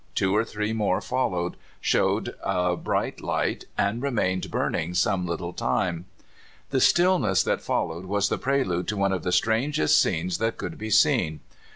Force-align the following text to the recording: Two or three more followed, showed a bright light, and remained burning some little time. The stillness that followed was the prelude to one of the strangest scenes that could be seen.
Two 0.15 0.35
or 0.35 0.43
three 0.43 0.73
more 0.73 0.99
followed, 0.99 1.57
showed 1.79 2.33
a 2.41 2.75
bright 2.75 3.21
light, 3.21 3.65
and 3.77 4.01
remained 4.01 4.49
burning 4.49 4.95
some 4.95 5.27
little 5.27 5.53
time. 5.53 6.05
The 6.71 6.81
stillness 6.81 7.43
that 7.43 7.61
followed 7.61 8.05
was 8.05 8.27
the 8.29 8.39
prelude 8.39 8.87
to 8.87 8.97
one 8.97 9.13
of 9.13 9.21
the 9.21 9.31
strangest 9.31 10.01
scenes 10.01 10.39
that 10.39 10.57
could 10.57 10.79
be 10.79 10.89
seen. 10.89 11.41